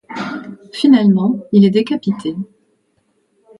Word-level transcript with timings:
Finalement, 0.73 1.41
il 1.51 1.63
est 1.63 1.69
décapité. 1.69 2.35